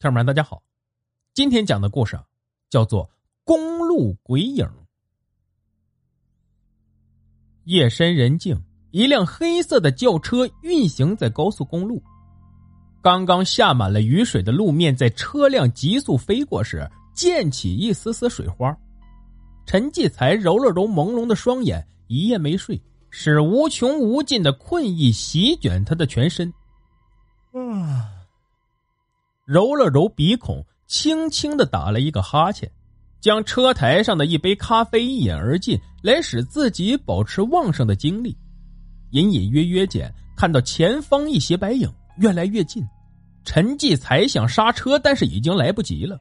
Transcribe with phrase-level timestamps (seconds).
[0.00, 0.62] 听众们，大家好，
[1.34, 2.24] 今天讲的故事啊，
[2.70, 3.04] 叫做
[3.44, 4.64] 《公路鬼影》。
[7.64, 8.58] 夜深人静，
[8.92, 12.02] 一辆黑色的轿车运行在高速公路。
[13.02, 18.74] 刚刚下满了雨水的路面，在车辆急速飞过时，溅起一丝丝水花。
[19.66, 22.80] 陈继才揉了揉朦胧的双眼，一夜没睡，
[23.10, 26.50] 使无穷无尽的困意席卷他的全身。
[27.52, 28.16] 啊。
[29.50, 32.70] 揉了揉鼻孔，轻轻的打了一个哈欠，
[33.20, 38.38] 将车台上的一杯咖啡一饮而尽，来使自己保持旺盛的精力。
[39.10, 42.86] 隐隐约约间看到前方一些白影越来越近，
[43.44, 46.16] 陈继才想刹车，但是已经来不及了。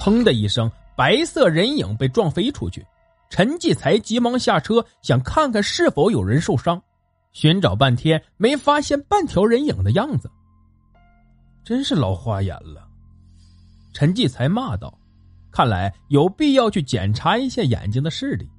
[0.00, 2.84] 砰的一声，白色人影被撞飞出去。
[3.28, 6.82] 陈继才急忙下车，想看看是否有人受伤，
[7.30, 10.28] 寻找半天没发现半条人影的样子。
[11.70, 12.84] 真是老花眼了，
[13.92, 14.92] 陈继才骂道
[15.52, 18.50] ：“看来有必要去检查一下眼睛的视力。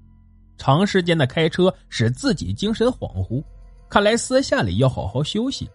[0.58, 3.44] 长时间的开车使自己精神恍惚，
[3.90, 5.70] 看来私下里要好好休息。”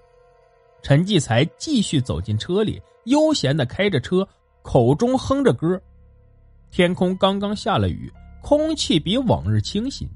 [0.83, 4.27] 陈继才继续走进车里，悠闲的开着车，
[4.63, 5.79] 口中哼着歌。
[6.71, 10.09] 天空刚刚下了雨，空气比往日清新。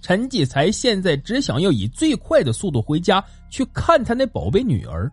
[0.00, 5.10] 陈继才现在只想要以最快的速度回家，去看他那宝贝女儿。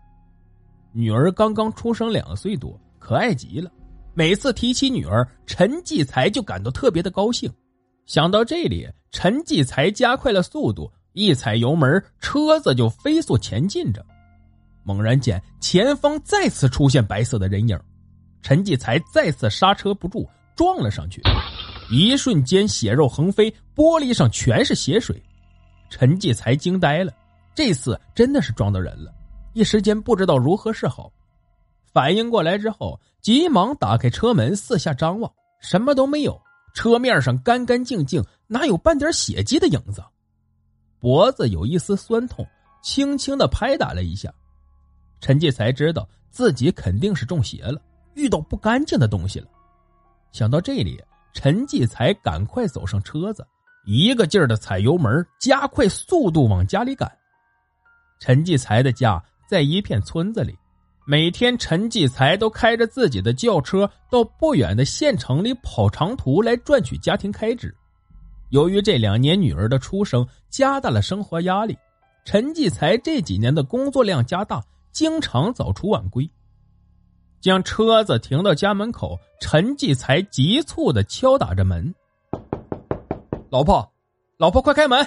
[0.92, 3.70] 女儿刚刚出生两岁多，可爱极了。
[4.14, 7.52] 每次提起女儿，陈继才就感到特别的高兴。
[8.06, 14.04] 想到这里，陈继才加快了速度，一踩油门，车子就飞速前进着。
[14.82, 17.78] 猛然间，前方再次出现白色的人影，
[18.42, 21.22] 陈继才再次刹车不住，撞了上去。
[21.90, 25.22] 一瞬间，血肉横飞，玻璃上全是血水。
[25.90, 27.12] 陈继才惊呆了，
[27.54, 29.12] 这次真的是撞到人了。
[29.54, 31.12] 一时间不知道如何是好，
[31.92, 36.40] 反应过来之后，急忙打开车门，四下张望，什么都没有，
[36.74, 40.04] 车面上干干净净，哪有半点血迹的影子？
[41.00, 42.46] 脖子有一丝酸痛，
[42.82, 44.32] 轻轻的拍打了一下，
[45.20, 47.80] 陈继才知道自己肯定是中邪了，
[48.14, 49.46] 遇到不干净的东西了。
[50.30, 53.44] 想到这里，陈继才赶快走上车子，
[53.86, 57.10] 一个劲儿的踩油门，加快速度往家里赶。
[58.20, 59.20] 陈继才的家。
[59.48, 60.54] 在一片村子里，
[61.06, 67.74] 每天陈继才都开着自己的轿车到不远的县城里跑长途来赚取家庭开支。
[68.50, 71.74] 由于这两年女儿的出生，加大了生活压力，
[72.26, 76.30] 陈继才这几年的工作量加大，经常早出晚归。
[77.40, 81.94] 将车子停到家门口，陈继才急促的敲打着门
[83.48, 83.90] ：“老婆，
[84.36, 85.06] 老婆，快开门！”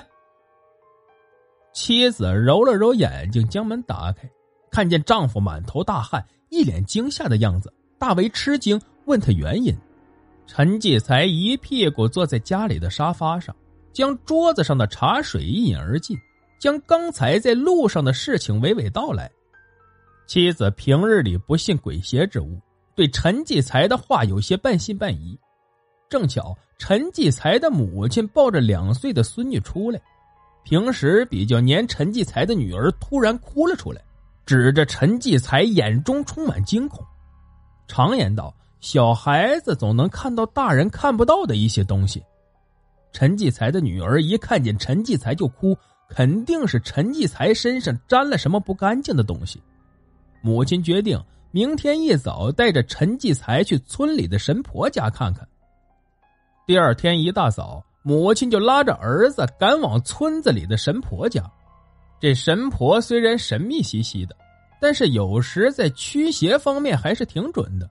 [1.74, 4.30] 妻子揉了揉眼睛，将门打开，
[4.70, 9.76] 看见丈夫满头大汗，一脸惊吓的样子，大为吃惊，问他原因。
[10.48, 13.56] 陈继才一屁股坐在家里的沙发上，
[13.94, 16.18] 将桌子上的茶水一饮而尽，
[16.60, 19.32] 将刚才在路上的事情娓娓道来。
[20.28, 22.60] 妻子平日里不信鬼邪之物，
[22.96, 25.38] 对陈继才的话有些半信半疑。
[26.10, 30.02] 正巧陈继才的母亲抱着两岁的孙女出来。
[30.64, 34.02] 平时比较黏陈继才的女儿突然哭了出来，
[34.46, 37.04] 指着陈继才，眼中充满惊恐。
[37.88, 42.24] 常言道，小孩子总能看到大人看不到的一些东西。
[43.12, 45.78] 陈继才的女儿一看见陈继才就哭，
[46.08, 49.62] 肯定是陈继才身上沾了什么不干净的东西。
[50.42, 51.22] 母亲决定
[51.52, 55.46] 明天一早带着陈继才去村里的神婆家看看。
[56.66, 57.84] 第二天一大早。
[58.04, 61.44] 母亲就拉着儿子赶往村子里的神婆家。
[62.20, 64.36] 这神婆虽然神秘兮兮的，
[64.80, 67.90] 但是有时在驱邪方面还是挺准的。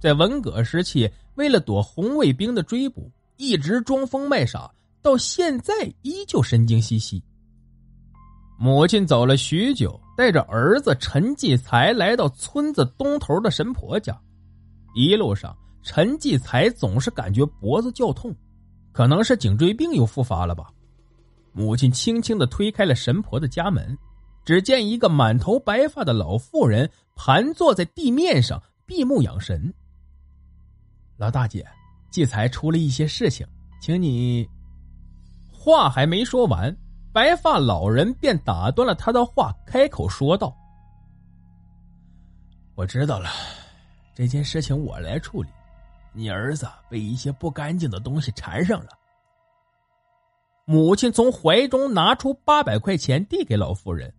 [0.00, 4.70] 在文革时期，为了躲红卫兵的追捕，一直装疯卖傻，
[5.02, 7.22] 到现在依旧神经兮兮。
[8.58, 14.18] 母亲走了许久，带着儿子陈继才来到村子东头的神婆家。
[14.94, 18.34] 一路上，陈继才总是感觉脖子绞痛。
[18.92, 20.70] 可能是颈椎病又复发了吧？
[21.52, 23.96] 母亲轻轻的推开了神婆的家门，
[24.44, 29.72] 只见一个满头白发的老妇人盘坐在地面上闭目养神。
[31.16, 31.66] 老大姐，
[32.12, 33.44] 季才出了一些事情，
[33.80, 34.48] 请你……
[35.50, 36.74] 话还没说完，
[37.12, 40.56] 白发老人便打断了他的话，开口说道
[42.76, 43.28] ：“我知道了，
[44.14, 45.48] 这件事情我来处理。”
[46.12, 48.88] 你儿子被一些不干净的东西缠上了。
[50.64, 54.12] 母亲从怀中拿出八百块钱递给老妇人，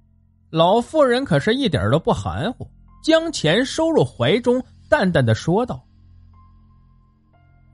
[0.50, 2.68] 老妇人可是一点都不含糊，
[3.04, 5.86] 将钱收入怀中，淡淡的说道：“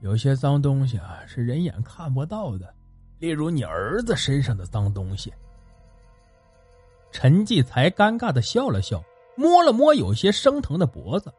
[0.02, 2.74] 有些脏东西啊，是人眼看不到的，
[3.18, 5.32] 例如你儿子身上的脏东西。”
[7.10, 9.02] 陈继才尴尬的笑了笑，
[9.36, 11.32] 摸了摸有些生疼的脖子。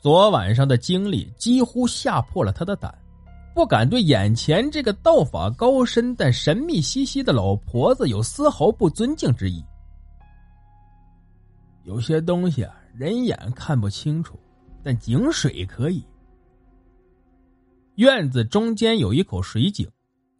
[0.00, 2.96] 昨晚上的经历几乎吓破了他的胆。
[3.54, 9.64] 不敢对眼前这个道法高深但神秘兮兮的老婆子有丝毫不尊敬之意。
[11.82, 14.38] 有些东西啊，人眼看不清楚，
[14.84, 16.04] 但井水可以。
[17.96, 19.90] 院子中间有一口水井，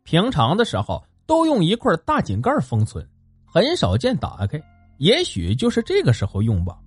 [0.05, 3.05] 平常的时候都用一块大井盖封存，
[3.45, 4.63] 很少见打开。
[4.99, 6.79] 也许就是这个时候用吧。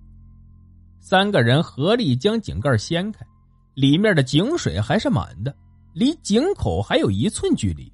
[1.04, 3.26] 三个人合力将井盖掀开，
[3.74, 5.52] 里面的井水还是满的。
[5.92, 7.92] 离井口还有一寸距离，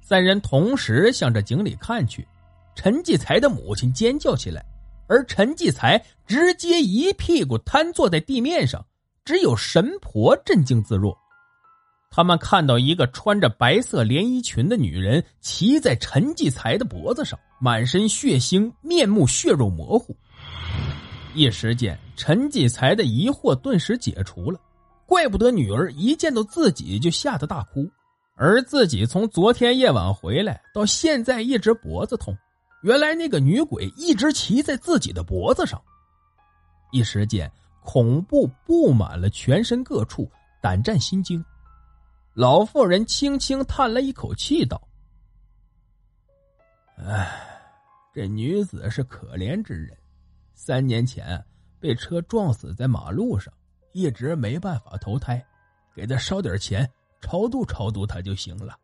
[0.00, 2.26] 三人同时向着井里看去。
[2.74, 4.64] 陈继才的母亲尖叫起来，
[5.06, 8.84] 而陈继才直接一屁股瘫坐在地面上，
[9.22, 11.16] 只有神婆镇静自若。
[12.10, 20.16] 他们看到一个穿着白色连衣裙的女人骑在陈继才的脖子上，满身血腥，面目血肉模糊。
[21.34, 24.60] 一时间，陈继才的疑惑顿时解除了。
[25.06, 27.86] 怪不得女儿一见到自己就吓得大哭，
[28.36, 32.34] 而自己从昨天夜晚回来到现在一直脖子痛，
[32.82, 35.80] 原来那个女鬼一直骑在自己的脖子上。
[36.90, 37.50] 一时间，
[37.82, 40.30] 恐怖布满了全身各处，
[40.62, 41.44] 胆战心惊。
[42.32, 44.80] 老妇人轻轻叹了一口气，道
[46.96, 47.30] ：“唉，
[48.14, 49.96] 这女子是可怜之人，
[50.54, 51.44] 三年前
[51.78, 53.52] 被车撞死在马路上。”
[53.94, 55.40] 一直没办法投胎，
[55.94, 56.90] 给他烧点钱
[57.20, 58.76] 超度超度他就行了。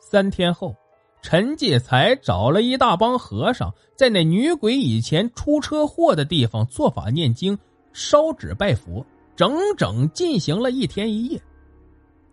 [0.00, 0.74] 三天后，
[1.22, 7.56] 陈继才找了一大帮和尚，在那女鬼以前出车祸的地方做法念经、
[7.92, 11.40] 烧纸拜佛，整整进行了一天一夜。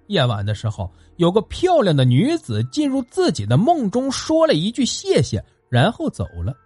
[0.07, 6.57] 夜晚的时候，有个漂亮的女子进入自己的梦中，说了一句谢谢，然后走了。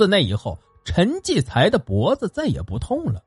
[0.00, 3.22] 自那以后，陈继才的脖子再也不痛了。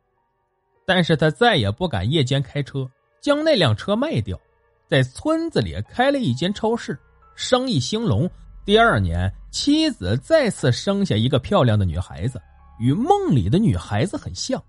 [0.87, 2.89] 但是他再也不敢夜间开车，
[3.21, 4.41] 将那辆车卖掉，
[4.89, 6.99] 在村子里开了一间超市，
[7.35, 8.27] 生意兴隆。
[8.65, 12.41] 第二年，妻子再次生下一个漂亮的女孩子，
[12.79, 14.59] 与梦里的女孩子很像。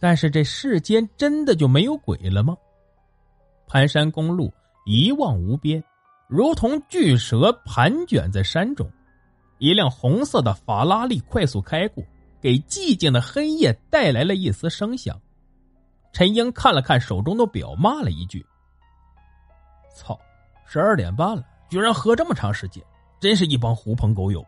[0.00, 2.56] 但是这世间真的就没有鬼了吗？
[3.68, 4.50] 盘山公路
[4.86, 5.84] 一望无边，
[6.28, 8.90] 如同巨蛇盘卷在山中。
[9.58, 12.02] 一辆红色的法拉利快速开过。
[12.40, 15.18] 给寂静的黑夜带来了一丝声响。
[16.12, 18.44] 陈英看了看手中的表，骂了一句
[19.96, 20.20] ：“操，
[20.66, 22.84] 十二点半了，居然喝这么长时间，
[23.18, 24.44] 真是一帮狐朋狗友。”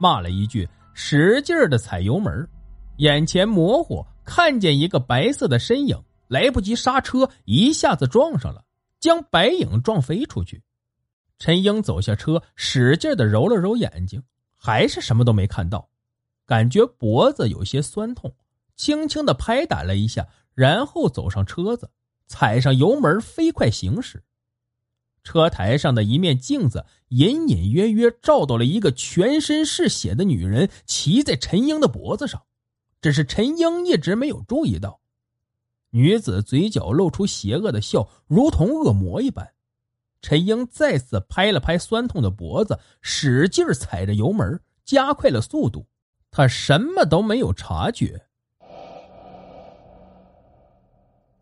[0.00, 2.48] 骂了一句，使劲的踩油门，
[2.96, 8.64] 眼前模糊，看见一个白色的身影，来不及刹车，一下子撞上了，
[9.00, 10.62] 将白影撞飞出去。
[11.38, 14.22] 陈英走下车，使劲的揉了揉眼睛，
[14.56, 15.88] 还是什么都没看到。
[16.44, 18.34] 感觉脖子有些酸痛，
[18.74, 21.90] 轻轻的拍打了一下，然后走上车子，
[22.26, 24.24] 踩上油门，飞快行驶。
[25.22, 32.42] 车台上的一面镜子隐隐约约照到了一个全身是血的女人骑在陈英的脖子上，
[33.02, 35.00] 只是陈英一直没有注意到。
[35.90, 39.52] 女子嘴角露出邪恶的笑，如同恶魔一般。
[40.20, 45.86] 陈英再次拍了拍酸痛的脖子，使劲踩着油门，加快了速度。
[46.30, 48.26] 他什么都没有察觉。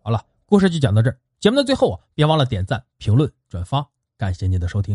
[0.02, 1.18] 好了，故事就讲到这儿。
[1.40, 4.94] 节目的最后啊，别忘了点赞、评论、转发，感谢您的收听。